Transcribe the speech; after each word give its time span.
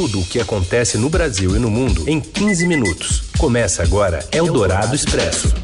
tudo 0.00 0.20
o 0.20 0.24
que 0.24 0.40
acontece 0.40 0.96
no 0.96 1.10
Brasil 1.10 1.54
e 1.54 1.58
no 1.58 1.70
mundo 1.70 2.08
em 2.08 2.22
15 2.22 2.66
minutos. 2.66 3.30
Começa 3.36 3.82
agora 3.82 4.26
Eldorado 4.32 4.94
Expresso. 4.94 5.54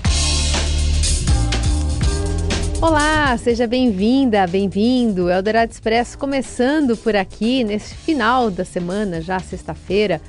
Olá, 2.82 3.34
seja 3.38 3.66
bem-vinda, 3.66 4.46
bem-vindo. 4.46 5.30
Eldorado 5.30 5.72
Expresso 5.72 6.18
começando 6.18 6.98
por 6.98 7.16
aqui 7.16 7.64
nesse 7.64 7.94
final 7.94 8.50
da 8.50 8.62
semana, 8.62 9.22
já 9.22 9.38
sexta-feira. 9.38 10.20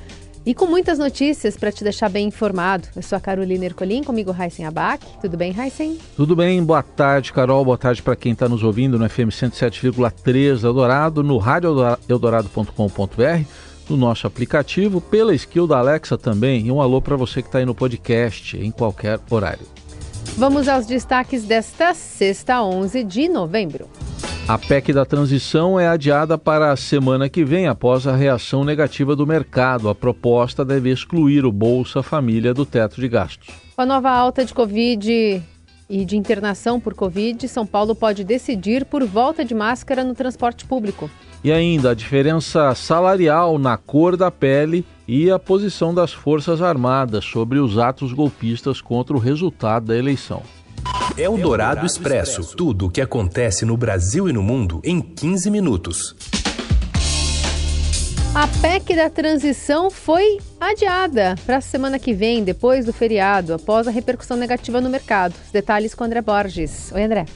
E 0.46 0.54
com 0.54 0.64
muitas 0.64 0.98
notícias 0.98 1.58
para 1.58 1.70
te 1.70 1.84
deixar 1.84 2.08
bem 2.08 2.28
informado. 2.28 2.88
Eu 2.96 3.02
sou 3.02 3.18
a 3.18 3.20
Carolina 3.20 3.66
Ercolim, 3.66 4.02
comigo 4.02 4.34
Heisen 4.34 4.64
Abac. 4.64 5.04
Tudo 5.20 5.36
bem, 5.36 5.54
Heisen? 5.54 5.98
Tudo 6.16 6.34
bem, 6.34 6.64
boa 6.64 6.82
tarde, 6.82 7.30
Carol. 7.30 7.62
Boa 7.62 7.76
tarde 7.76 8.00
para 8.00 8.16
quem 8.16 8.32
está 8.32 8.48
nos 8.48 8.62
ouvindo 8.62 8.98
no 8.98 9.06
FM 9.06 9.28
107,3 9.28 10.64
Eldorado, 10.64 11.22
no 11.22 11.36
radioeldorado.com.br, 11.36 13.67
no 13.88 13.96
nosso 13.96 14.26
aplicativo, 14.26 15.00
pela 15.00 15.34
skill 15.34 15.66
da 15.66 15.78
Alexa 15.78 16.18
também. 16.18 16.66
E 16.66 16.70
um 16.70 16.80
alô 16.80 17.00
para 17.00 17.16
você 17.16 17.42
que 17.42 17.48
está 17.48 17.58
aí 17.58 17.66
no 17.66 17.74
podcast, 17.74 18.56
em 18.56 18.70
qualquer 18.70 19.18
horário. 19.30 19.66
Vamos 20.36 20.68
aos 20.68 20.86
destaques 20.86 21.44
desta 21.44 21.94
sexta, 21.94 22.62
11 22.62 23.02
de 23.02 23.28
novembro. 23.28 23.88
A 24.46 24.56
PEC 24.56 24.94
da 24.94 25.04
transição 25.04 25.78
é 25.78 25.86
adiada 25.86 26.38
para 26.38 26.72
a 26.72 26.76
semana 26.76 27.28
que 27.28 27.44
vem, 27.44 27.66
após 27.66 28.06
a 28.06 28.16
reação 28.16 28.64
negativa 28.64 29.14
do 29.14 29.26
mercado. 29.26 29.90
A 29.90 29.94
proposta 29.94 30.64
deve 30.64 30.90
excluir 30.90 31.44
o 31.44 31.52
Bolsa 31.52 32.02
Família 32.02 32.54
do 32.54 32.64
teto 32.64 32.98
de 32.98 33.08
gastos. 33.08 33.54
Com 33.76 33.82
a 33.82 33.86
nova 33.86 34.10
alta 34.10 34.44
de 34.44 34.54
Covid 34.54 35.42
e 35.90 36.04
de 36.04 36.16
internação 36.16 36.80
por 36.80 36.94
Covid, 36.94 37.46
São 37.46 37.66
Paulo 37.66 37.94
pode 37.94 38.24
decidir 38.24 38.86
por 38.86 39.04
volta 39.04 39.44
de 39.44 39.54
máscara 39.54 40.02
no 40.02 40.14
transporte 40.14 40.64
público. 40.64 41.10
E 41.42 41.52
ainda 41.52 41.90
a 41.90 41.94
diferença 41.94 42.74
salarial 42.74 43.58
na 43.58 43.76
cor 43.76 44.16
da 44.16 44.30
pele 44.30 44.84
e 45.06 45.30
a 45.30 45.38
posição 45.38 45.94
das 45.94 46.12
Forças 46.12 46.60
Armadas 46.60 47.24
sobre 47.24 47.58
os 47.58 47.78
atos 47.78 48.12
golpistas 48.12 48.80
contra 48.80 49.16
o 49.16 49.20
resultado 49.20 49.86
da 49.86 49.96
eleição. 49.96 50.42
É 51.16 51.28
o 51.28 51.36
Dourado 51.36 51.86
Expresso. 51.86 52.56
Tudo 52.56 52.86
o 52.86 52.90
que 52.90 53.00
acontece 53.00 53.64
no 53.64 53.76
Brasil 53.76 54.28
e 54.28 54.32
no 54.32 54.42
mundo 54.42 54.80
em 54.84 55.00
15 55.00 55.50
minutos. 55.50 56.16
A 58.34 58.46
PEC 58.60 58.94
da 58.94 59.08
transição 59.08 59.90
foi 59.90 60.38
adiada 60.60 61.34
para 61.46 61.56
a 61.56 61.60
semana 61.60 61.98
que 61.98 62.12
vem, 62.12 62.44
depois 62.44 62.84
do 62.84 62.92
feriado, 62.92 63.54
após 63.54 63.88
a 63.88 63.90
repercussão 63.90 64.36
negativa 64.36 64.80
no 64.80 64.90
mercado. 64.90 65.34
Os 65.44 65.50
detalhes 65.50 65.94
com 65.94 66.04
André 66.04 66.20
Borges. 66.20 66.92
Oi, 66.92 67.02
André. 67.02 67.26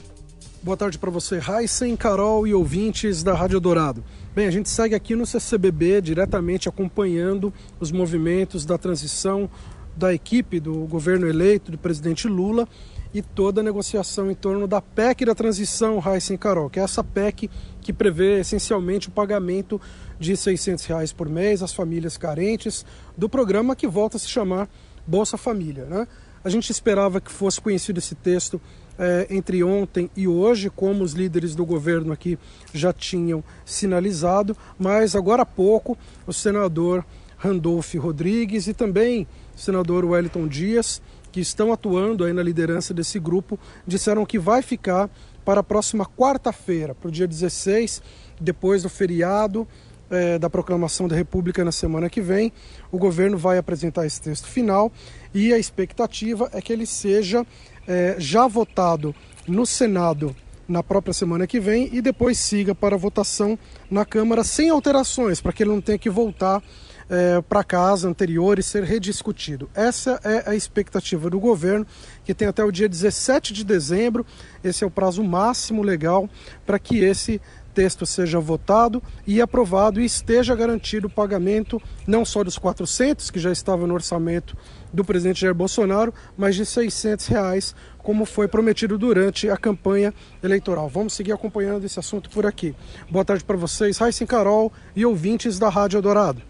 Boa 0.63 0.77
tarde 0.77 0.97
para 0.97 1.11
você, 1.11 1.41
Heisen, 1.45 1.93
Carol 1.97 2.47
e 2.47 2.53
ouvintes 2.53 3.21
da 3.21 3.33
Rádio 3.33 3.59
Dourado. 3.59 4.01
Bem, 4.33 4.47
a 4.47 4.49
gente 4.49 4.69
segue 4.69 4.95
aqui 4.95 5.13
no 5.13 5.25
CCBB 5.25 5.99
diretamente 5.99 6.69
acompanhando 6.69 7.53
os 7.81 7.91
movimentos 7.91 8.65
da 8.65 8.77
transição 8.77 9.49
da 9.93 10.13
equipe 10.13 10.61
do 10.61 10.85
governo 10.85 11.27
eleito 11.27 11.69
do 11.69 11.77
presidente 11.77 12.29
Lula 12.29 12.65
e 13.13 13.21
toda 13.21 13.59
a 13.59 13.63
negociação 13.63 14.31
em 14.31 14.35
torno 14.35 14.65
da 14.65 14.81
PEC 14.81 15.25
da 15.25 15.35
transição, 15.35 15.99
Raíssa 15.99 16.37
Carol, 16.37 16.69
que 16.69 16.79
é 16.79 16.83
essa 16.83 17.03
PEC 17.03 17.49
que 17.81 17.91
prevê 17.91 18.39
essencialmente 18.39 19.09
o 19.09 19.11
pagamento 19.11 19.81
de 20.17 20.37
600 20.37 20.85
reais 20.85 21.11
por 21.11 21.27
mês 21.27 21.61
às 21.61 21.73
famílias 21.73 22.17
carentes 22.17 22.85
do 23.17 23.27
programa 23.27 23.75
que 23.75 23.85
volta 23.85 24.15
a 24.15 24.19
se 24.19 24.29
chamar 24.29 24.69
Bolsa 25.05 25.35
Família. 25.35 25.83
Né? 25.83 26.07
A 26.41 26.47
gente 26.47 26.69
esperava 26.69 27.19
que 27.19 27.29
fosse 27.29 27.59
conhecido 27.59 27.97
esse 27.97 28.15
texto 28.15 28.61
é, 28.97 29.27
entre 29.29 29.63
ontem 29.63 30.09
e 30.15 30.27
hoje, 30.27 30.69
como 30.69 31.03
os 31.03 31.13
líderes 31.13 31.55
do 31.55 31.65
governo 31.65 32.13
aqui 32.13 32.37
já 32.73 32.93
tinham 32.93 33.43
sinalizado, 33.65 34.55
mas 34.77 35.15
agora 35.15 35.43
há 35.43 35.45
pouco 35.45 35.97
o 36.27 36.33
senador 36.33 37.05
Randolph 37.37 37.95
Rodrigues 37.95 38.67
e 38.67 38.73
também 38.73 39.27
o 39.55 39.59
senador 39.59 40.05
Wellington 40.05 40.47
Dias 40.47 41.01
que 41.31 41.41
estão 41.41 41.73
atuando 41.73 42.23
aí 42.23 42.31
na 42.31 42.43
liderança 42.43 42.93
desse 42.93 43.19
grupo 43.19 43.59
disseram 43.87 44.25
que 44.25 44.37
vai 44.37 44.61
ficar 44.61 45.09
para 45.43 45.59
a 45.59 45.63
próxima 45.63 46.05
quarta-feira, 46.05 46.93
para 46.93 47.07
o 47.07 47.11
dia 47.11 47.27
16, 47.27 48.01
depois 48.39 48.83
do 48.83 48.89
feriado 48.89 49.67
é, 50.09 50.37
da 50.37 50.49
proclamação 50.49 51.07
da 51.07 51.15
República 51.15 51.65
na 51.65 51.71
semana 51.71 52.09
que 52.09 52.21
vem. 52.21 52.53
O 52.91 52.97
governo 52.97 53.37
vai 53.37 53.57
apresentar 53.57 54.05
esse 54.05 54.21
texto 54.21 54.47
final 54.47 54.91
e 55.33 55.51
a 55.51 55.57
expectativa 55.57 56.49
é 56.53 56.61
que 56.61 56.71
ele 56.71 56.85
seja 56.85 57.45
é, 57.87 58.15
já 58.17 58.47
votado 58.47 59.13
no 59.47 59.65
Senado 59.65 60.35
na 60.67 60.81
própria 60.81 61.13
semana 61.13 61.45
que 61.45 61.59
vem 61.59 61.89
e 61.91 62.01
depois 62.01 62.37
siga 62.37 62.73
para 62.73 62.97
votação 62.97 63.59
na 63.91 64.05
Câmara 64.05 64.43
sem 64.43 64.69
alterações, 64.69 65.41
para 65.41 65.51
que 65.51 65.63
ele 65.63 65.71
não 65.71 65.81
tenha 65.81 65.97
que 65.97 66.09
voltar 66.09 66.63
é, 67.09 67.41
para 67.41 67.63
casa 67.63 68.07
anterior 68.07 68.57
e 68.57 68.63
ser 68.63 68.83
rediscutido. 68.83 69.69
Essa 69.73 70.19
é 70.23 70.49
a 70.49 70.55
expectativa 70.55 71.29
do 71.29 71.39
governo, 71.39 71.85
que 72.23 72.33
tem 72.33 72.47
até 72.47 72.63
o 72.63 72.71
dia 72.71 72.87
17 72.87 73.53
de 73.53 73.63
dezembro. 73.63 74.25
Esse 74.63 74.83
é 74.83 74.87
o 74.87 74.91
prazo 74.91 75.23
máximo 75.23 75.83
legal 75.83 76.29
para 76.65 76.79
que 76.79 76.99
esse 76.99 77.41
texto 77.73 78.05
seja 78.05 78.39
votado 78.39 79.01
e 79.25 79.41
aprovado 79.41 79.99
e 79.99 80.05
esteja 80.05 80.55
garantido 80.55 81.07
o 81.07 81.09
pagamento 81.09 81.81
não 82.05 82.23
só 82.23 82.43
dos 82.43 82.57
400 82.57 83.31
que 83.31 83.39
já 83.39 83.51
estava 83.51 83.87
no 83.87 83.95
orçamento 83.95 84.55
do 84.93 85.03
presidente 85.03 85.41
Jair 85.41 85.55
Bolsonaro, 85.55 86.13
mas 86.37 86.55
de 86.55 86.65
600 86.65 87.27
reais, 87.27 87.75
como 87.97 88.25
foi 88.25 88.47
prometido 88.47 88.97
durante 88.97 89.49
a 89.49 89.57
campanha 89.57 90.13
eleitoral. 90.43 90.87
Vamos 90.87 91.13
seguir 91.13 91.31
acompanhando 91.31 91.85
esse 91.85 91.99
assunto 91.99 92.29
por 92.29 92.45
aqui. 92.45 92.75
Boa 93.09 93.25
tarde 93.25 93.43
para 93.43 93.57
vocês, 93.57 93.97
Raíssa 93.97 94.25
Carol 94.25 94.71
e 94.95 95.05
ouvintes 95.05 95.57
da 95.57 95.69
Rádio 95.69 96.01
Dourado. 96.01 96.41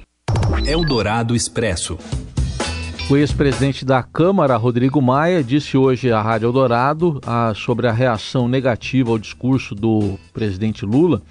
Eldorado 0.65 1.35
Expresso. 1.35 1.97
O 3.09 3.17
ex-presidente 3.17 3.83
da 3.83 4.01
Câmara, 4.01 4.55
Rodrigo 4.55 5.01
Maia, 5.01 5.43
disse 5.43 5.75
hoje 5.75 6.09
à 6.11 6.21
Rádio 6.21 6.47
Eldorado 6.47 7.19
ah, 7.25 7.53
sobre 7.53 7.87
a 7.87 7.91
reação 7.91 8.47
negativa 8.47 9.11
ao 9.11 9.19
discurso 9.19 9.75
do 9.75 10.17
presidente 10.31 10.85
Lula, 10.85 11.21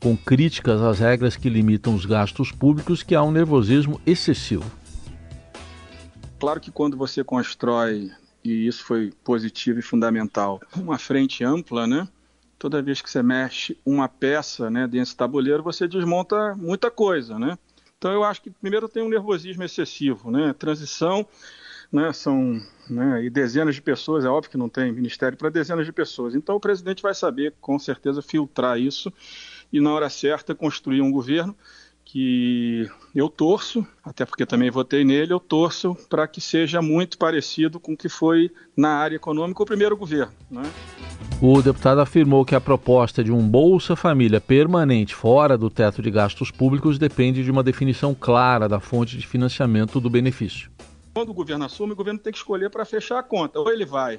com 0.00 0.16
críticas 0.16 0.80
às 0.80 0.98
regras 0.98 1.36
que 1.36 1.50
limitam 1.50 1.94
os 1.94 2.06
gastos 2.06 2.50
públicos, 2.50 3.02
que 3.02 3.14
há 3.14 3.22
um 3.22 3.30
nervosismo 3.30 4.00
excessivo. 4.06 4.64
Claro 6.40 6.58
que 6.58 6.70
quando 6.70 6.96
você 6.96 7.22
constrói, 7.22 8.10
e 8.42 8.66
isso 8.66 8.82
foi 8.82 9.12
positivo 9.22 9.78
e 9.78 9.82
fundamental, 9.82 10.58
uma 10.74 10.98
frente 10.98 11.44
ampla, 11.44 11.86
né? 11.86 12.08
Toda 12.58 12.80
vez 12.80 13.02
que 13.02 13.10
você 13.10 13.22
mexe 13.22 13.78
uma 13.84 14.08
peça 14.08 14.70
né, 14.70 14.88
desse 14.88 15.14
tabuleiro, 15.14 15.62
você 15.62 15.86
desmonta 15.86 16.56
muita 16.56 16.90
coisa, 16.90 17.38
né? 17.38 17.58
Então 17.98 18.10
eu 18.10 18.24
acho 18.24 18.40
que 18.40 18.50
primeiro 18.50 18.88
tem 18.88 19.02
um 19.02 19.10
nervosismo 19.10 19.62
excessivo, 19.62 20.30
né? 20.30 20.54
Transição, 20.54 21.28
né? 21.92 22.10
São 22.14 22.58
né, 22.88 23.22
e 23.22 23.28
dezenas 23.28 23.74
de 23.74 23.82
pessoas, 23.82 24.24
é 24.24 24.28
óbvio 24.28 24.50
que 24.50 24.56
não 24.56 24.68
tem 24.70 24.90
ministério 24.90 25.36
para 25.36 25.50
dezenas 25.50 25.84
de 25.84 25.92
pessoas. 25.92 26.34
Então 26.34 26.56
o 26.56 26.60
presidente 26.60 27.02
vai 27.02 27.14
saber, 27.14 27.52
com 27.60 27.78
certeza, 27.78 28.22
filtrar 28.22 28.80
isso 28.80 29.12
e 29.70 29.78
na 29.78 29.92
hora 29.92 30.08
certa 30.08 30.54
construir 30.54 31.02
um 31.02 31.10
governo 31.10 31.54
que 32.12 32.90
eu 33.14 33.28
torço, 33.28 33.86
até 34.02 34.26
porque 34.26 34.44
também 34.44 34.68
votei 34.68 35.04
nele, 35.04 35.32
eu 35.32 35.38
torço 35.38 35.96
para 36.08 36.26
que 36.26 36.40
seja 36.40 36.82
muito 36.82 37.16
parecido 37.16 37.78
com 37.78 37.92
o 37.92 37.96
que 37.96 38.08
foi 38.08 38.50
na 38.76 38.96
área 38.96 39.14
econômica 39.14 39.62
o 39.62 39.66
primeiro 39.66 39.96
governo. 39.96 40.32
Né? 40.50 40.62
O 41.40 41.62
deputado 41.62 42.00
afirmou 42.00 42.44
que 42.44 42.56
a 42.56 42.60
proposta 42.60 43.22
de 43.22 43.30
um 43.30 43.46
Bolsa 43.48 43.94
Família 43.94 44.40
permanente 44.40 45.14
fora 45.14 45.56
do 45.56 45.70
teto 45.70 46.02
de 46.02 46.10
gastos 46.10 46.50
públicos 46.50 46.98
depende 46.98 47.44
de 47.44 47.50
uma 47.50 47.62
definição 47.62 48.12
clara 48.12 48.68
da 48.68 48.80
fonte 48.80 49.16
de 49.16 49.24
financiamento 49.24 50.00
do 50.00 50.10
benefício. 50.10 50.68
Quando 51.14 51.28
o 51.28 51.34
governo 51.34 51.64
assume, 51.64 51.92
o 51.92 51.96
governo 51.96 52.18
tem 52.18 52.32
que 52.32 52.38
escolher 52.38 52.70
para 52.70 52.84
fechar 52.84 53.20
a 53.20 53.22
conta. 53.22 53.60
Ou 53.60 53.70
ele 53.70 53.86
vai 53.86 54.18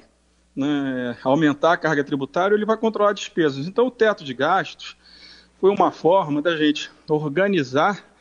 né, 0.56 1.14
aumentar 1.22 1.74
a 1.74 1.76
carga 1.76 2.02
tributária 2.02 2.54
ou 2.54 2.58
ele 2.58 2.66
vai 2.66 2.78
controlar 2.78 3.12
despesas. 3.12 3.66
Então, 3.66 3.86
o 3.86 3.90
teto 3.90 4.24
de 4.24 4.32
gastos 4.32 4.96
foi 5.62 5.70
uma 5.70 5.92
forma 5.92 6.42
da 6.42 6.56
gente 6.56 6.90
organizar 7.14 8.12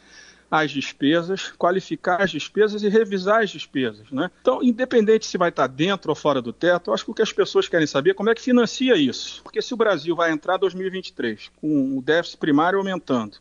as 0.51 0.69
despesas, 0.69 1.53
qualificar 1.57 2.21
as 2.21 2.29
despesas 2.29 2.83
e 2.83 2.89
revisar 2.89 3.41
as 3.41 3.49
despesas. 3.49 4.11
Né? 4.11 4.29
Então, 4.41 4.61
independente 4.61 5.25
se 5.25 5.37
vai 5.37 5.47
estar 5.47 5.67
dentro 5.67 6.09
ou 6.09 6.15
fora 6.15 6.41
do 6.41 6.51
teto, 6.51 6.89
eu 6.89 6.93
acho 6.93 7.05
que 7.05 7.11
o 7.11 7.13
que 7.13 7.21
as 7.21 7.31
pessoas 7.31 7.69
querem 7.69 7.87
saber 7.87 8.11
é 8.11 8.13
como 8.13 8.29
é 8.29 8.35
que 8.35 8.41
financia 8.41 8.97
isso. 8.97 9.41
Porque 9.43 9.61
se 9.61 9.73
o 9.73 9.77
Brasil 9.77 10.13
vai 10.13 10.29
entrar 10.29 10.57
em 10.57 10.59
2023 10.59 11.51
com 11.61 11.97
o 11.97 12.01
déficit 12.01 12.37
primário 12.37 12.77
aumentando, 12.77 13.37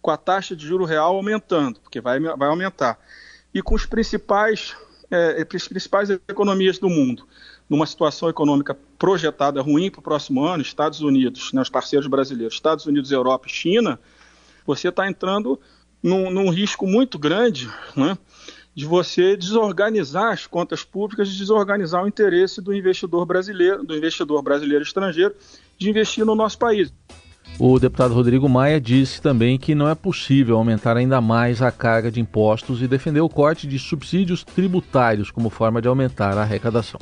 com 0.00 0.10
a 0.10 0.16
taxa 0.16 0.56
de 0.56 0.66
juro 0.66 0.86
real 0.86 1.14
aumentando, 1.14 1.78
porque 1.80 2.00
vai, 2.00 2.18
vai 2.18 2.48
aumentar, 2.48 2.98
e 3.52 3.60
com 3.60 3.74
os 3.74 3.84
principais, 3.84 4.74
é, 5.10 5.46
as 5.54 5.68
principais 5.68 6.08
economias 6.08 6.78
do 6.78 6.88
mundo 6.88 7.26
numa 7.68 7.84
situação 7.84 8.28
econômica 8.28 8.76
projetada 8.98 9.60
ruim 9.60 9.90
para 9.90 9.98
o 9.98 10.02
próximo 10.02 10.44
ano, 10.44 10.62
Estados 10.62 11.00
Unidos, 11.00 11.52
né, 11.52 11.60
os 11.60 11.68
parceiros 11.68 12.06
brasileiros, 12.06 12.54
Estados 12.54 12.86
Unidos, 12.86 13.10
Europa 13.10 13.46
e 13.48 13.50
China, 13.50 13.98
você 14.66 14.88
está 14.88 15.08
entrando 15.08 15.58
num, 16.02 16.30
num 16.30 16.50
risco 16.50 16.86
muito 16.86 17.18
grande 17.18 17.68
né, 17.96 18.16
de 18.74 18.84
você 18.84 19.36
desorganizar 19.36 20.32
as 20.32 20.46
contas 20.46 20.84
públicas, 20.84 21.28
de 21.28 21.38
desorganizar 21.38 22.04
o 22.04 22.08
interesse 22.08 22.60
do 22.60 22.74
investidor 22.74 23.24
brasileiro, 23.24 23.84
do 23.84 23.96
investidor 23.96 24.42
brasileiro 24.42 24.82
estrangeiro, 24.82 25.34
de 25.78 25.88
investir 25.88 26.24
no 26.24 26.34
nosso 26.34 26.58
país. 26.58 26.92
O 27.58 27.78
deputado 27.78 28.12
Rodrigo 28.12 28.48
Maia 28.48 28.78
disse 28.78 29.22
também 29.22 29.58
que 29.58 29.74
não 29.74 29.88
é 29.88 29.94
possível 29.94 30.58
aumentar 30.58 30.96
ainda 30.96 31.22
mais 31.22 31.62
a 31.62 31.70
carga 31.70 32.10
de 32.10 32.20
impostos 32.20 32.82
e 32.82 32.88
defendeu 32.88 33.24
o 33.24 33.30
corte 33.30 33.66
de 33.66 33.78
subsídios 33.78 34.44
tributários 34.44 35.30
como 35.30 35.48
forma 35.48 35.80
de 35.80 35.88
aumentar 35.88 36.36
a 36.36 36.42
arrecadação. 36.42 37.00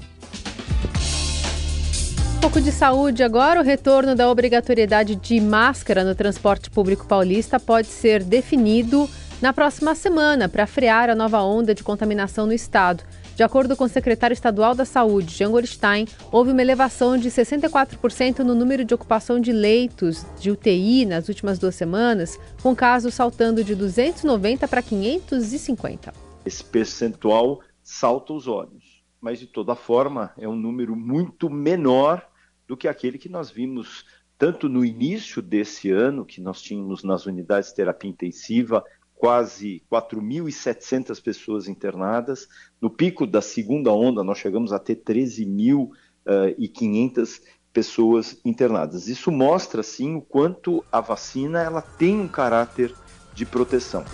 Pouco 2.45 2.61
de 2.61 2.73
saúde 2.73 3.23
agora. 3.23 3.59
O 3.59 3.65
retorno 3.65 4.15
da 4.15 4.31
obrigatoriedade 4.31 5.17
de 5.17 5.41
máscara 5.41 6.05
no 6.05 6.15
transporte 6.15 6.71
público 6.71 7.07
paulista 7.07 7.59
pode 7.59 7.87
ser 7.87 8.23
definido 8.23 9.09
na 9.41 9.51
próxima 9.51 9.95
semana 9.95 10.47
para 10.47 10.67
frear 10.67 11.09
a 11.09 11.15
nova 11.15 11.41
onda 11.43 11.75
de 11.75 11.83
contaminação 11.83 12.45
no 12.45 12.53
estado. 12.53 13.03
De 13.35 13.43
acordo 13.43 13.75
com 13.75 13.85
o 13.85 13.89
secretário 13.89 14.35
estadual 14.35 14.75
da 14.75 14.85
Saúde, 14.85 15.35
Jean 15.35 15.51
Gorenstein, 15.51 16.07
houve 16.31 16.53
uma 16.53 16.61
elevação 16.61 17.17
de 17.17 17.31
64% 17.31 18.41
no 18.41 18.55
número 18.55 18.85
de 18.85 18.93
ocupação 18.93 19.41
de 19.41 19.51
leitos 19.51 20.27
de 20.39 20.51
UTI 20.51 21.07
nas 21.07 21.29
últimas 21.31 21.59
duas 21.59 21.75
semanas, 21.75 22.39
com 22.63 22.77
casos 22.77 23.15
saltando 23.15 23.65
de 23.65 23.75
290 23.75 24.69
para 24.69 24.83
550. 24.83 26.13
Esse 26.45 26.63
percentual 26.63 27.61
salta 27.83 28.35
os 28.35 28.47
olhos, 28.47 29.03
mas 29.19 29.39
de 29.39 29.47
toda 29.47 29.75
forma 29.75 30.31
é 30.37 30.47
um 30.47 30.55
número 30.55 30.95
muito 30.95 31.49
menor 31.49 32.34
do 32.67 32.77
que 32.77 32.89
aquele 32.89 33.19
que 33.19 33.29
nós 33.29 33.51
vimos 33.51 34.05
tanto 34.37 34.69
no 34.69 34.85
início 34.85 35.41
desse 35.41 35.91
ano, 35.91 36.25
que 36.25 36.41
nós 36.41 36.61
tínhamos 36.61 37.05
nas 37.05 37.27
unidades 37.27 37.69
de 37.71 37.77
terapia 37.77 38.11
intensiva 38.11 38.85
quase 39.15 39.83
4.700 39.91 41.23
pessoas 41.23 41.69
internadas. 41.69 42.49
No 42.81 42.91
pico 42.91 43.27
da 43.27 43.41
segunda 43.41 43.91
onda, 43.93 44.23
nós 44.23 44.39
chegamos 44.39 44.73
a 44.73 44.79
ter 44.79 44.97
13.500 44.97 47.41
pessoas 47.73 48.39
internadas. 48.45 49.09
Isso 49.09 49.33
mostra, 49.33 49.83
sim, 49.83 50.15
o 50.15 50.21
quanto 50.21 50.85
a 50.93 51.01
vacina 51.01 51.63
ela 51.63 51.81
tem 51.81 52.21
um 52.21 52.29
caráter 52.29 52.95
de 53.33 53.47
proteção. 53.47 54.05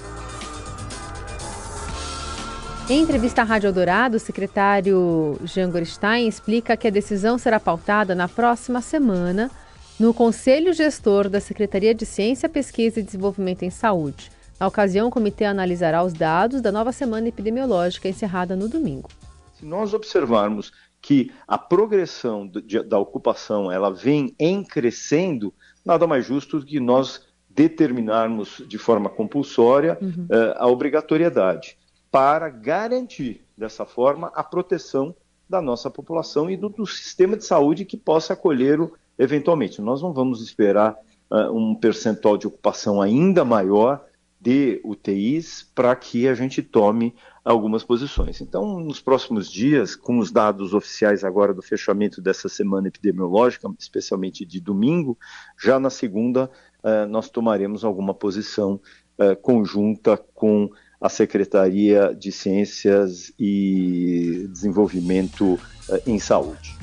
Em 2.90 3.02
entrevista 3.02 3.42
à 3.42 3.44
Rádio 3.44 3.69
Eldorado, 3.69 4.16
o 4.16 4.19
secretário 4.19 5.38
Jean 5.44 5.70
Gorstein 5.70 6.26
explica 6.26 6.76
que 6.76 6.88
a 6.88 6.90
decisão 6.90 7.38
será 7.38 7.60
pautada 7.60 8.16
na 8.16 8.26
próxima 8.26 8.81
semana 8.81 9.48
no 9.96 10.12
Conselho 10.12 10.72
Gestor 10.72 11.28
da 11.28 11.38
Secretaria 11.38 11.94
de 11.94 12.04
Ciência, 12.04 12.48
Pesquisa 12.48 12.98
e 12.98 13.04
Desenvolvimento 13.04 13.62
em 13.62 13.70
Saúde. 13.70 14.32
Na 14.58 14.66
ocasião, 14.66 15.06
o 15.06 15.10
comitê 15.10 15.44
analisará 15.44 16.02
os 16.02 16.12
dados 16.12 16.60
da 16.60 16.72
nova 16.72 16.90
semana 16.90 17.28
epidemiológica 17.28 18.08
encerrada 18.08 18.56
no 18.56 18.69
domingo. 18.69 19.08
Se 19.54 19.64
nós 19.64 19.94
observarmos 19.94 20.72
que 21.00 21.31
a 21.46 21.56
progressão 21.56 22.50
da 22.88 22.98
ocupação 22.98 23.70
ela 23.70 23.93
vem 23.93 24.34
em 24.36 24.64
crescendo, 24.64 25.54
nada 25.84 26.08
mais 26.08 26.26
justo 26.26 26.58
do 26.58 26.66
que 26.66 26.81
nós 26.81 27.25
determinarmos 27.48 28.60
de 28.66 28.78
forma 28.78 29.08
compulsória 29.08 29.96
uhum. 30.02 30.26
uh, 30.28 30.54
a 30.56 30.66
obrigatoriedade 30.66 31.78
para 32.10 32.48
garantir 32.48 33.44
dessa 33.56 33.84
forma 33.84 34.32
a 34.34 34.42
proteção 34.42 35.14
da 35.48 35.60
nossa 35.60 35.90
população 35.90 36.50
e 36.50 36.56
do, 36.56 36.68
do 36.68 36.86
sistema 36.86 37.36
de 37.36 37.44
saúde 37.44 37.84
que 37.84 37.96
possa 37.96 38.32
acolhê-lo 38.32 38.94
eventualmente. 39.18 39.82
Nós 39.82 40.00
não 40.00 40.12
vamos 40.12 40.42
esperar 40.42 40.96
uh, 41.30 41.52
um 41.52 41.74
percentual 41.74 42.36
de 42.36 42.46
ocupação 42.46 43.02
ainda 43.02 43.44
maior 43.44 44.04
de 44.40 44.80
UTIs 44.82 45.70
para 45.74 45.94
que 45.94 46.26
a 46.26 46.34
gente 46.34 46.62
tome 46.62 47.14
algumas 47.44 47.84
posições. 47.84 48.40
Então, 48.40 48.80
nos 48.80 49.00
próximos 49.00 49.50
dias, 49.50 49.94
com 49.94 50.18
os 50.18 50.30
dados 50.30 50.72
oficiais 50.72 51.24
agora 51.24 51.52
do 51.52 51.60
fechamento 51.60 52.22
dessa 52.22 52.48
semana 52.48 52.88
epidemiológica, 52.88 53.68
especialmente 53.78 54.46
de 54.46 54.60
domingo, 54.60 55.18
já 55.58 55.78
na 55.78 55.90
segunda 55.90 56.50
eh, 56.82 57.06
nós 57.06 57.28
tomaremos 57.28 57.84
alguma 57.84 58.14
posição 58.14 58.80
eh, 59.18 59.34
conjunta 59.34 60.16
com 60.34 60.70
a 61.00 61.08
Secretaria 61.08 62.14
de 62.14 62.31
Ciências 62.31 63.32
e 63.38 64.47
Desenvolvimento 64.50 65.58
eh, 65.88 66.02
em 66.06 66.19
Saúde. 66.19 66.76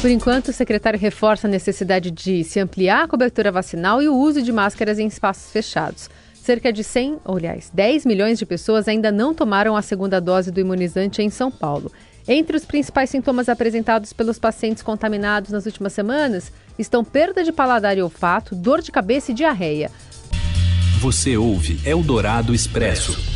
Por 0.00 0.10
enquanto, 0.10 0.48
o 0.48 0.52
secretário 0.52 0.98
reforça 0.98 1.46
a 1.46 1.50
necessidade 1.50 2.10
de 2.10 2.44
se 2.44 2.60
ampliar 2.60 3.04
a 3.04 3.08
cobertura 3.08 3.50
vacinal 3.50 4.00
e 4.00 4.08
o 4.08 4.14
uso 4.14 4.40
de 4.40 4.52
máscaras 4.52 4.98
em 4.98 5.06
espaços 5.06 5.50
fechados. 5.50 6.08
Cerca 6.34 6.72
de 6.72 6.84
100, 6.84 7.18
ou 7.24 7.36
aliás, 7.36 7.70
10 7.74 8.06
milhões 8.06 8.38
de 8.38 8.46
pessoas 8.46 8.86
ainda 8.86 9.10
não 9.10 9.34
tomaram 9.34 9.74
a 9.74 9.82
segunda 9.82 10.20
dose 10.20 10.52
do 10.52 10.60
imunizante 10.60 11.20
em 11.20 11.28
São 11.28 11.50
Paulo. 11.50 11.90
Entre 12.28 12.56
os 12.56 12.64
principais 12.64 13.10
sintomas 13.10 13.48
apresentados 13.48 14.12
pelos 14.12 14.38
pacientes 14.38 14.82
contaminados 14.82 15.50
nas 15.50 15.66
últimas 15.66 15.92
semanas 15.92 16.52
estão 16.78 17.02
perda 17.02 17.42
de 17.42 17.50
paladar 17.50 17.98
e 17.98 18.02
olfato, 18.02 18.54
dor 18.54 18.80
de 18.80 18.92
cabeça 18.92 19.32
e 19.32 19.34
diarreia. 19.34 19.90
Você 21.00 21.36
ouve 21.36 21.80
Eldorado 21.84 22.54
Expresso. 22.54 23.35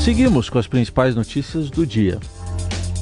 Seguimos 0.00 0.48
com 0.48 0.58
as 0.58 0.66
principais 0.66 1.14
notícias 1.14 1.68
do 1.68 1.86
dia. 1.86 2.18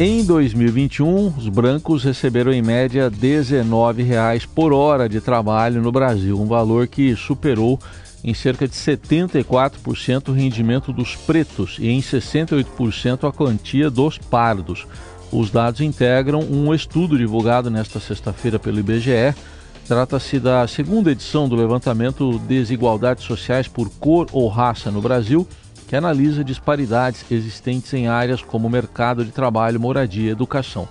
Em 0.00 0.25
2021, 0.25 1.34
os 1.38 1.48
brancos 1.48 2.02
receberam 2.02 2.52
em 2.52 2.60
média 2.60 3.04
R$ 3.04 3.16
19,00 3.16 4.46
por 4.54 4.72
hora 4.72 5.08
de 5.08 5.20
trabalho 5.20 5.81
no 5.81 5.93
Brasil, 5.93 6.40
um 6.40 6.46
valor 6.46 6.87
que 6.87 7.14
superou 7.14 7.78
em 8.25 8.34
cerca 8.34 8.66
de 8.66 8.75
74% 8.75 10.28
o 10.28 10.32
rendimento 10.32 10.93
dos 10.93 11.14
pretos 11.14 11.76
e 11.78 11.88
em 11.88 12.00
68% 12.00 13.28
a 13.28 13.32
quantia 13.32 13.88
dos 13.88 14.19
pardos. 14.19 14.87
Os 15.31 15.50
dados 15.50 15.81
integram 15.81 16.40
um 16.40 16.75
estudo 16.75 17.16
divulgado 17.16 17.70
nesta 17.70 18.00
sexta-feira 18.00 18.58
pelo 18.58 18.81
IBGE. 18.81 19.34
Trata-se 19.87 20.40
da 20.40 20.66
segunda 20.66 21.12
edição 21.12 21.49
do 21.49 21.54
levantamento 21.54 22.38
Desigualdades 22.40 23.25
Sociais 23.25 23.69
por 23.69 23.88
Cor 24.00 24.26
ou 24.32 24.49
Raça 24.49 24.90
no 24.90 25.00
Brasil 25.00 25.46
que 25.86 25.94
analisa 25.94 26.42
disparidades 26.42 27.24
existentes 27.30 27.92
em 27.94 28.08
áreas 28.08 28.42
como 28.42 28.68
mercado 28.68 29.24
de 29.24 29.30
trabalho, 29.30 29.80
moradia 29.80 30.28
e 30.28 30.32
educação. 30.32 30.88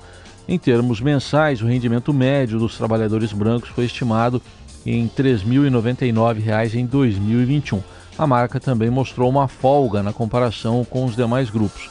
Em 0.47 0.57
termos 0.57 1.01
mensais, 1.01 1.61
o 1.61 1.65
rendimento 1.65 2.13
médio 2.13 2.59
dos 2.59 2.77
trabalhadores 2.77 3.33
brancos 3.33 3.69
foi 3.69 3.85
estimado 3.85 4.41
em 4.85 5.03
R$ 5.03 5.11
3.099 5.17 6.75
em 6.75 6.85
2021. 6.85 7.81
A 8.17 8.25
marca 8.25 8.59
também 8.59 8.89
mostrou 8.89 9.29
uma 9.29 9.47
folga 9.47 10.01
na 10.01 10.13
comparação 10.13 10.85
com 10.85 11.03
os 11.03 11.15
demais 11.15 11.49
grupos. 11.49 11.89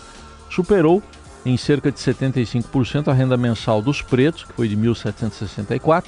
Superou 0.48 1.02
em 1.44 1.56
cerca 1.56 1.92
de 1.92 1.98
75% 1.98 3.08
a 3.08 3.12
renda 3.12 3.36
mensal 3.36 3.82
dos 3.82 4.00
pretos, 4.00 4.44
que 4.44 4.52
foi 4.54 4.68
de 4.68 4.76
1.764, 4.76 6.04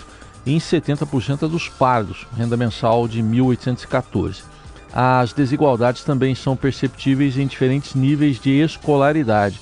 e 0.47 0.55
em 0.55 0.59
70% 0.59 1.43
a 1.43 1.47
dos 1.47 1.69
pardos, 1.69 2.27
renda 2.35 2.57
mensal 2.57 3.07
de 3.07 3.21
1.814 3.23 4.56
as 4.93 5.33
desigualdades 5.33 6.05
também 6.05 6.35
são 6.35 6.57
perceptíveis 6.57 7.37
em 7.37 7.47
diferentes 7.47 7.95
níveis 7.95 8.39
de 8.39 8.51
escolaridade. 8.51 9.61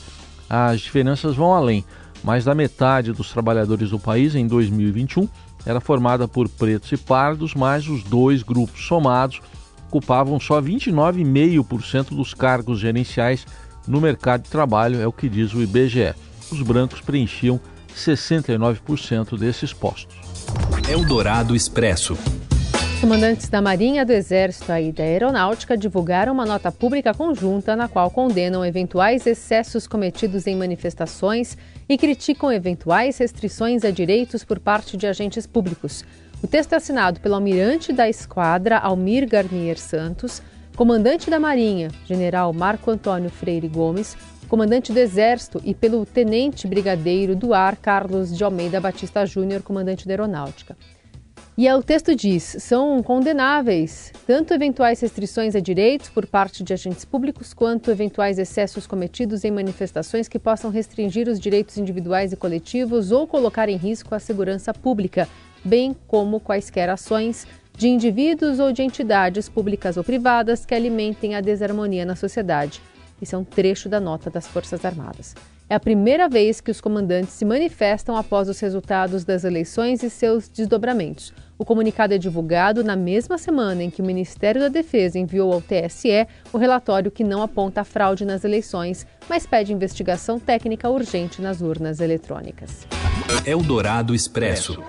As 0.48 0.80
diferenças 0.80 1.34
vão 1.36 1.52
além. 1.52 1.84
Mais 2.22 2.44
da 2.44 2.54
metade 2.54 3.12
dos 3.12 3.30
trabalhadores 3.30 3.90
do 3.90 3.98
país 3.98 4.34
em 4.34 4.46
2021 4.46 5.28
era 5.66 5.80
formada 5.80 6.28
por 6.28 6.48
pretos 6.48 6.92
e 6.92 6.96
pardos, 6.96 7.54
mas 7.54 7.88
os 7.88 8.02
dois 8.02 8.42
grupos 8.42 8.86
somados 8.86 9.40
ocupavam 9.88 10.40
só 10.40 10.60
29,5% 10.60 12.14
dos 12.14 12.34
cargos 12.34 12.80
gerenciais 12.80 13.46
no 13.86 14.00
mercado 14.00 14.42
de 14.42 14.50
trabalho, 14.50 15.00
é 15.00 15.06
o 15.06 15.12
que 15.12 15.28
diz 15.28 15.54
o 15.54 15.62
IBGE. 15.62 16.14
Os 16.50 16.60
brancos 16.62 17.00
preenchiam 17.00 17.60
69% 17.94 19.38
desses 19.38 19.72
postos. 19.72 20.16
Eldorado 20.88 21.54
Expresso 21.54 22.16
comandantes 23.04 23.50
da 23.50 23.60
Marinha, 23.60 24.02
do 24.02 24.12
Exército 24.14 24.72
e 24.72 24.90
da 24.90 25.02
Aeronáutica 25.02 25.76
divulgaram 25.76 26.32
uma 26.32 26.46
nota 26.46 26.72
pública 26.72 27.12
conjunta 27.12 27.76
na 27.76 27.86
qual 27.86 28.10
condenam 28.10 28.64
eventuais 28.64 29.26
excessos 29.26 29.86
cometidos 29.86 30.46
em 30.46 30.56
manifestações 30.56 31.54
e 31.86 31.98
criticam 31.98 32.50
eventuais 32.50 33.18
restrições 33.18 33.84
a 33.84 33.90
direitos 33.90 34.42
por 34.42 34.58
parte 34.58 34.96
de 34.96 35.06
agentes 35.06 35.46
públicos. 35.46 36.02
O 36.42 36.46
texto 36.46 36.72
é 36.72 36.76
assinado 36.76 37.20
pelo 37.20 37.34
almirante 37.34 37.92
da 37.92 38.08
esquadra 38.08 38.78
Almir 38.78 39.28
Garnier 39.28 39.78
Santos, 39.78 40.40
comandante 40.74 41.28
da 41.28 41.38
Marinha, 41.38 41.90
general 42.06 42.54
Marco 42.54 42.90
Antônio 42.90 43.28
Freire 43.28 43.68
Gomes, 43.68 44.16
comandante 44.48 44.94
do 44.94 44.98
Exército 44.98 45.60
e 45.62 45.74
pelo 45.74 46.06
tenente 46.06 46.66
brigadeiro 46.66 47.36
do 47.36 47.52
ar 47.52 47.76
Carlos 47.76 48.34
de 48.34 48.42
Almeida 48.42 48.80
Batista 48.80 49.26
Júnior, 49.26 49.62
comandante 49.62 50.06
da 50.06 50.14
Aeronáutica. 50.14 50.74
E 51.56 51.68
é, 51.68 51.76
o 51.76 51.82
texto 51.82 52.16
diz: 52.16 52.56
são 52.58 53.00
condenáveis 53.00 54.12
tanto 54.26 54.52
eventuais 54.52 55.00
restrições 55.00 55.54
a 55.54 55.60
direitos 55.60 56.08
por 56.08 56.26
parte 56.26 56.64
de 56.64 56.72
agentes 56.72 57.04
públicos, 57.04 57.54
quanto 57.54 57.92
eventuais 57.92 58.38
excessos 58.38 58.88
cometidos 58.88 59.44
em 59.44 59.52
manifestações 59.52 60.26
que 60.26 60.38
possam 60.38 60.70
restringir 60.70 61.28
os 61.28 61.38
direitos 61.38 61.78
individuais 61.78 62.32
e 62.32 62.36
coletivos 62.36 63.12
ou 63.12 63.26
colocar 63.26 63.68
em 63.68 63.76
risco 63.76 64.14
a 64.14 64.18
segurança 64.18 64.74
pública, 64.74 65.28
bem 65.64 65.94
como 66.08 66.40
quaisquer 66.40 66.90
ações 66.90 67.46
de 67.76 67.88
indivíduos 67.88 68.58
ou 68.58 68.72
de 68.72 68.82
entidades 68.82 69.48
públicas 69.48 69.96
ou 69.96 70.02
privadas 70.02 70.66
que 70.66 70.74
alimentem 70.74 71.36
a 71.36 71.40
desarmonia 71.40 72.04
na 72.04 72.16
sociedade. 72.16 72.82
Isso 73.22 73.36
é 73.36 73.38
um 73.38 73.44
trecho 73.44 73.88
da 73.88 74.00
nota 74.00 74.28
das 74.28 74.46
Forças 74.46 74.84
Armadas. 74.84 75.34
É 75.68 75.74
a 75.74 75.80
primeira 75.80 76.28
vez 76.28 76.60
que 76.60 76.70
os 76.70 76.78
comandantes 76.78 77.32
se 77.32 77.44
manifestam 77.44 78.16
após 78.16 78.50
os 78.50 78.60
resultados 78.60 79.24
das 79.24 79.44
eleições 79.44 80.02
e 80.02 80.10
seus 80.10 80.46
desdobramentos. 80.46 81.32
O 81.56 81.64
comunicado 81.64 82.12
é 82.12 82.18
divulgado 82.18 82.84
na 82.84 82.94
mesma 82.94 83.38
semana 83.38 83.82
em 83.82 83.90
que 83.90 84.02
o 84.02 84.04
Ministério 84.04 84.60
da 84.60 84.68
Defesa 84.68 85.18
enviou 85.18 85.52
ao 85.52 85.62
TSE 85.62 86.26
o 86.52 86.58
relatório 86.58 87.10
que 87.10 87.24
não 87.24 87.40
aponta 87.40 87.82
fraude 87.82 88.26
nas 88.26 88.44
eleições, 88.44 89.06
mas 89.26 89.46
pede 89.46 89.72
investigação 89.72 90.38
técnica 90.38 90.90
urgente 90.90 91.40
nas 91.40 91.62
urnas 91.62 92.00
eletrônicas. 92.00 92.86
Eldorado 93.46 94.14
Expresso. 94.14 94.82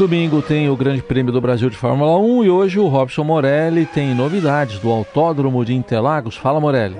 Domingo 0.00 0.40
tem 0.40 0.66
o 0.70 0.74
Grande 0.74 1.02
Prêmio 1.02 1.30
do 1.30 1.42
Brasil 1.42 1.68
de 1.68 1.76
Fórmula 1.76 2.16
1 2.16 2.44
e 2.44 2.50
hoje 2.50 2.78
o 2.78 2.88
Robson 2.88 3.22
Morelli 3.22 3.84
tem 3.84 4.14
novidades 4.14 4.78
do 4.78 4.88
Autódromo 4.88 5.62
de 5.62 5.74
Interlagos. 5.74 6.38
Fala, 6.38 6.58
Morelli. 6.58 6.96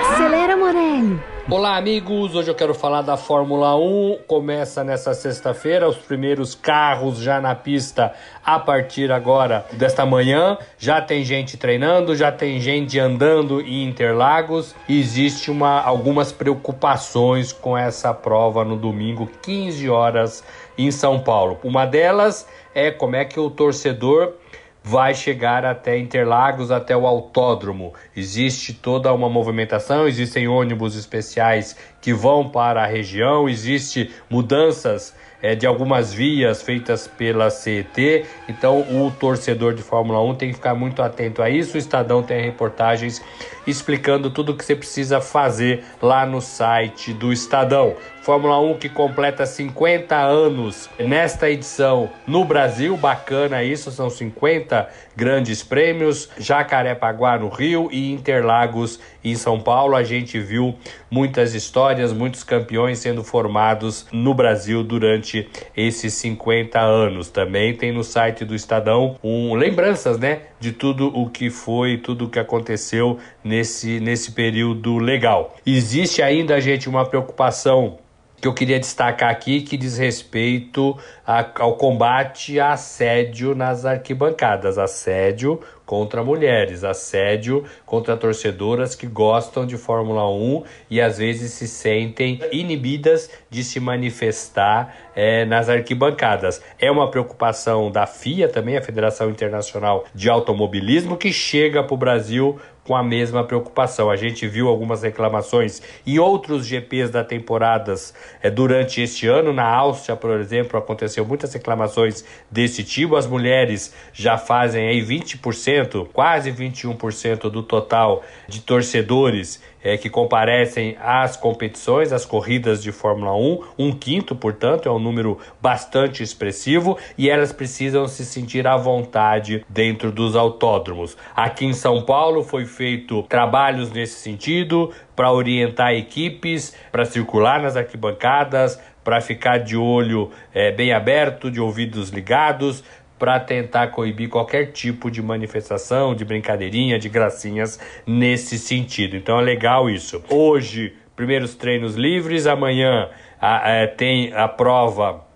Acelera, 0.00 0.56
Morelli. 0.56 1.20
Olá, 1.50 1.78
amigos. 1.78 2.34
Hoje 2.34 2.50
eu 2.50 2.54
quero 2.54 2.74
falar 2.74 3.00
da 3.00 3.16
Fórmula 3.16 3.74
1. 3.74 4.18
Começa 4.26 4.84
nessa 4.84 5.14
sexta-feira, 5.14 5.88
os 5.88 5.96
primeiros 5.96 6.54
carros 6.54 7.20
já 7.20 7.40
na 7.40 7.54
pista 7.54 8.12
a 8.44 8.58
partir 8.58 9.10
agora 9.10 9.64
desta 9.72 10.04
manhã. 10.04 10.58
Já 10.76 11.00
tem 11.00 11.24
gente 11.24 11.56
treinando, 11.56 12.14
já 12.14 12.30
tem 12.30 12.60
gente 12.60 12.98
andando 13.00 13.62
em 13.62 13.88
Interlagos. 13.88 14.74
Existe 14.86 15.50
uma, 15.50 15.80
algumas 15.80 16.30
preocupações 16.32 17.50
com 17.50 17.78
essa 17.78 18.12
prova 18.12 18.62
no 18.62 18.76
domingo, 18.76 19.26
15 19.40 19.88
horas 19.88 20.44
em 20.76 20.90
São 20.90 21.18
Paulo. 21.18 21.58
Uma 21.64 21.86
delas 21.86 22.46
é 22.74 22.90
como 22.90 23.16
é 23.16 23.24
que 23.24 23.40
o 23.40 23.48
torcedor 23.48 24.34
vai 24.82 25.14
chegar 25.14 25.64
até 25.64 25.98
Interlagos, 25.98 26.70
até 26.70 26.96
o 26.96 27.06
autódromo. 27.06 27.92
Existe 28.16 28.72
toda 28.72 29.12
uma 29.12 29.28
movimentação, 29.28 30.06
existem 30.06 30.48
ônibus 30.48 30.96
especiais 30.96 31.76
que 32.00 32.12
vão 32.12 32.48
para 32.48 32.82
a 32.82 32.86
região, 32.86 33.48
existe 33.48 34.10
mudanças 34.30 35.14
é, 35.42 35.54
de 35.54 35.66
algumas 35.66 36.12
vias 36.12 36.62
feitas 36.62 37.06
pela 37.06 37.50
CET. 37.50 38.24
Então, 38.48 38.80
o 38.80 39.10
torcedor 39.10 39.74
de 39.74 39.82
Fórmula 39.82 40.22
1 40.22 40.34
tem 40.34 40.48
que 40.48 40.54
ficar 40.56 40.74
muito 40.74 41.02
atento 41.02 41.42
a 41.42 41.50
isso. 41.50 41.76
O 41.76 41.78
Estadão 41.78 42.22
tem 42.22 42.42
reportagens 42.42 43.22
explicando 43.66 44.30
tudo 44.30 44.52
o 44.52 44.56
que 44.56 44.64
você 44.64 44.74
precisa 44.74 45.20
fazer 45.20 45.84
lá 46.00 46.26
no 46.26 46.40
site 46.40 47.12
do 47.12 47.32
Estadão. 47.32 47.94
Fórmula 48.28 48.60
1 48.60 48.74
que 48.74 48.90
completa 48.90 49.46
50 49.46 50.14
anos 50.14 50.90
nesta 50.98 51.48
edição 51.48 52.10
no 52.26 52.44
Brasil, 52.44 52.94
bacana 52.94 53.64
isso, 53.64 53.90
são 53.90 54.10
50 54.10 54.86
grandes 55.16 55.62
prêmios, 55.62 56.28
Jacarepaguá 56.36 57.38
no 57.38 57.48
Rio 57.48 57.88
e 57.90 58.12
Interlagos 58.12 59.00
em 59.24 59.34
São 59.34 59.58
Paulo. 59.58 59.96
A 59.96 60.02
gente 60.02 60.38
viu 60.38 60.74
muitas 61.10 61.54
histórias, 61.54 62.12
muitos 62.12 62.44
campeões 62.44 62.98
sendo 62.98 63.24
formados 63.24 64.06
no 64.12 64.34
Brasil 64.34 64.84
durante 64.84 65.48
esses 65.74 66.12
50 66.12 66.78
anos. 66.78 67.30
Também 67.30 67.74
tem 67.74 67.92
no 67.92 68.04
site 68.04 68.44
do 68.44 68.54
Estadão 68.54 69.16
um 69.24 69.54
lembranças, 69.54 70.18
né, 70.18 70.42
de 70.60 70.72
tudo 70.72 71.08
o 71.18 71.30
que 71.30 71.48
foi, 71.48 71.96
tudo 71.96 72.26
o 72.26 72.28
que 72.28 72.38
aconteceu 72.38 73.18
nesse 73.42 73.98
nesse 74.00 74.32
período 74.32 74.98
legal. 74.98 75.56
Existe 75.64 76.20
ainda, 76.20 76.60
gente, 76.60 76.90
uma 76.90 77.06
preocupação 77.06 77.96
que 78.40 78.46
eu 78.46 78.54
queria 78.54 78.78
destacar 78.78 79.30
aqui 79.30 79.62
que 79.62 79.76
diz 79.76 79.98
respeito 79.98 80.96
a, 81.26 81.46
ao 81.62 81.76
combate 81.76 82.60
a 82.60 82.72
assédio 82.72 83.54
nas 83.54 83.84
arquibancadas, 83.84 84.78
assédio 84.78 85.60
contra 85.84 86.22
mulheres, 86.22 86.84
assédio 86.84 87.64
contra 87.86 88.14
torcedoras 88.14 88.94
que 88.94 89.06
gostam 89.06 89.66
de 89.66 89.78
Fórmula 89.78 90.30
1 90.30 90.62
e 90.90 91.00
às 91.00 91.16
vezes 91.16 91.52
se 91.52 91.66
sentem 91.66 92.38
inibidas 92.52 93.30
de 93.48 93.64
se 93.64 93.80
manifestar 93.80 94.94
é, 95.16 95.46
nas 95.46 95.70
arquibancadas. 95.70 96.60
É 96.78 96.90
uma 96.90 97.10
preocupação 97.10 97.90
da 97.90 98.06
FIA 98.06 98.48
também, 98.48 98.76
a 98.76 98.82
Federação 98.82 99.30
Internacional 99.30 100.04
de 100.14 100.28
Automobilismo, 100.28 101.16
que 101.16 101.32
chega 101.32 101.82
para 101.82 101.94
o 101.94 101.96
Brasil 101.96 102.60
com 102.88 102.96
a 102.96 103.02
mesma 103.02 103.44
preocupação. 103.44 104.10
A 104.10 104.16
gente 104.16 104.48
viu 104.48 104.66
algumas 104.66 105.02
reclamações 105.02 105.82
em 106.06 106.18
outros 106.18 106.66
GPs 106.66 107.10
da 107.10 107.22
temporadas 107.22 108.14
é, 108.42 108.50
durante 108.50 109.02
este 109.02 109.26
ano. 109.26 109.52
Na 109.52 109.66
Áustria, 109.66 110.16
por 110.16 110.30
exemplo, 110.40 110.78
aconteceu 110.78 111.22
muitas 111.26 111.52
reclamações 111.52 112.24
desse 112.50 112.82
tipo. 112.82 113.14
As 113.14 113.26
mulheres 113.26 113.94
já 114.14 114.38
fazem 114.38 114.88
aí 114.88 115.04
20%, 115.04 116.08
quase 116.14 116.50
21% 116.50 117.50
do 117.50 117.62
total 117.62 118.24
de 118.48 118.62
torcedores 118.62 119.60
é, 119.82 119.96
que 119.96 120.10
comparecem 120.10 120.96
às 121.00 121.36
competições, 121.36 122.12
às 122.12 122.24
corridas 122.24 122.82
de 122.82 122.92
Fórmula 122.92 123.34
1, 123.36 123.60
um 123.78 123.92
quinto, 123.92 124.34
portanto, 124.34 124.88
é 124.88 124.92
um 124.92 124.98
número 124.98 125.38
bastante 125.60 126.22
expressivo, 126.22 126.98
e 127.16 127.30
elas 127.30 127.52
precisam 127.52 128.06
se 128.06 128.24
sentir 128.24 128.66
à 128.66 128.76
vontade 128.76 129.64
dentro 129.68 130.10
dos 130.10 130.36
autódromos. 130.36 131.16
Aqui 131.34 131.64
em 131.64 131.72
São 131.72 132.02
Paulo 132.02 132.42
foi 132.42 132.64
feito 132.78 133.24
trabalhos 133.24 133.90
nesse 133.90 134.20
sentido 134.20 134.92
para 135.16 135.32
orientar 135.32 135.92
equipes, 135.94 136.76
para 136.92 137.04
circular 137.04 137.60
nas 137.60 137.76
arquibancadas, 137.76 138.80
para 139.02 139.20
ficar 139.20 139.58
de 139.58 139.76
olho 139.76 140.30
é, 140.54 140.70
bem 140.70 140.92
aberto, 140.92 141.50
de 141.50 141.60
ouvidos 141.60 142.10
ligados, 142.10 142.84
para 143.18 143.40
tentar 143.40 143.88
coibir 143.88 144.28
qualquer 144.28 144.66
tipo 144.66 145.10
de 145.10 145.20
manifestação, 145.20 146.14
de 146.14 146.24
brincadeirinha, 146.24 147.00
de 147.00 147.08
gracinhas 147.08 147.80
nesse 148.06 148.56
sentido. 148.56 149.16
Então 149.16 149.40
é 149.40 149.42
legal 149.42 149.90
isso. 149.90 150.22
Hoje, 150.30 150.94
primeiros 151.16 151.56
treinos 151.56 151.96
livres, 151.96 152.46
amanhã 152.46 153.08
a, 153.40 153.66
a, 153.66 153.70
é, 153.70 153.86
tem 153.88 154.32
a 154.32 154.46
prova 154.46 155.26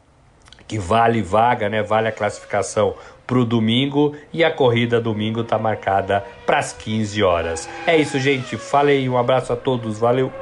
que 0.69 0.79
vale 0.79 1.21
vaga, 1.21 1.69
né? 1.69 1.83
Vale 1.83 2.07
a 2.07 2.13
classificação 2.13 2.95
para 3.27 3.39
o 3.39 3.45
domingo 3.45 4.15
e 4.33 4.43
a 4.45 4.51
corrida 4.51 5.01
domingo 5.01 5.41
está 5.41 5.59
marcada 5.59 6.25
para 6.45 6.59
as 6.59 6.73
15 6.73 7.23
horas. 7.23 7.69
É 7.87 7.97
isso, 7.97 8.19
gente. 8.19 8.57
Falei, 8.57 9.09
um 9.09 9.17
abraço 9.17 9.53
a 9.53 9.57
todos, 9.57 9.99
valeu. 9.99 10.33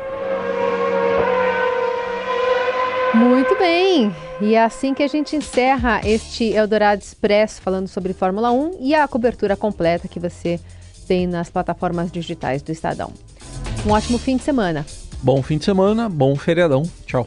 Muito 3.14 3.56
bem. 3.58 4.14
E 4.40 4.54
é 4.54 4.62
assim 4.62 4.94
que 4.94 5.02
a 5.02 5.08
gente 5.08 5.37
encerra 5.37 6.00
este 6.04 6.44
Eldorado 6.44 7.02
Expresso 7.02 7.60
falando 7.60 7.88
sobre 7.88 8.12
Fórmula 8.12 8.50
1 8.52 8.78
e 8.80 8.94
a 8.94 9.06
cobertura 9.06 9.56
completa 9.56 10.08
que 10.08 10.20
você 10.20 10.58
tem 11.06 11.26
nas 11.26 11.50
plataformas 11.50 12.10
digitais 12.10 12.62
do 12.62 12.70
Estadão. 12.70 13.12
Um 13.87 13.90
ótimo 13.90 14.16
fim 14.16 14.37
de 14.37 14.42
semana. 14.42 14.87
Bom 15.22 15.42
fim 15.42 15.58
de 15.58 15.64
semana, 15.64 16.08
bom 16.08 16.37
feriadão. 16.37 16.84
Tchau. 17.04 17.26